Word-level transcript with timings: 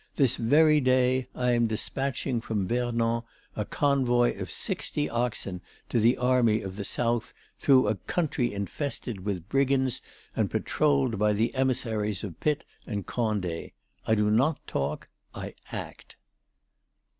This 0.15 0.35
very 0.35 0.79
day 0.79 1.27
I 1.35 1.51
am 1.51 1.67
despatching 1.67 2.41
from 2.41 2.67
Vernon 2.67 3.21
a 3.55 3.65
convoy 3.65 4.35
of 4.39 4.49
sixty 4.49 5.07
oxen 5.07 5.61
to 5.89 5.99
the 5.99 6.17
Army 6.17 6.61
of 6.63 6.75
the 6.75 6.83
South 6.83 7.33
through 7.59 7.87
a 7.87 7.93
country 7.93 8.51
infested 8.51 9.23
with 9.23 9.47
brigands 9.47 10.01
and 10.35 10.49
patrolled 10.49 11.19
by 11.19 11.33
the 11.33 11.53
emissaries 11.53 12.23
of 12.23 12.39
Pitt 12.39 12.65
and 12.87 13.05
Condé. 13.05 13.73
I 14.07 14.15
do 14.15 14.31
not 14.31 14.65
talk; 14.65 15.07
I 15.35 15.53
act." 15.71 16.15